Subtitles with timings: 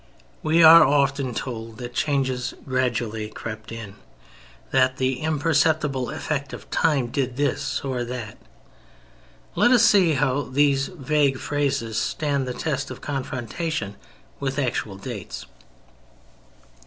[0.41, 3.97] We are often told that changes "gradually crept in;"
[4.71, 8.39] that "the imperceptible effect of time" did this or that.
[9.53, 13.95] Let us see how these vague phrases stand the test of confrontation
[14.39, 15.45] with actual dates.